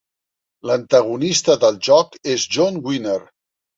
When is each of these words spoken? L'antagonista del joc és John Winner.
L'antagonista 0.69 1.57
del 1.65 1.77
joc 1.89 2.17
és 2.37 2.47
John 2.57 2.81
Winner. 2.89 3.19